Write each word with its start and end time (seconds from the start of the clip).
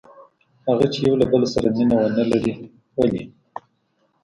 هغه 0.67 0.85
چې 0.93 0.99
یو 1.07 1.15
له 1.21 1.25
بل 1.31 1.41
سره 1.53 1.67
مینه 1.77 1.95
ونه 1.99 2.23
لري؟ 2.31 2.53
ولې؟ 2.97 3.23